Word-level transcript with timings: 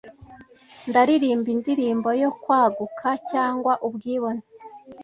Ndaririmba 0.89 1.47
indirimbo 1.55 2.09
yo 2.21 2.29
kwaguka 2.41 3.07
cyangwa 3.31 3.73
ubwibone, 3.87 4.43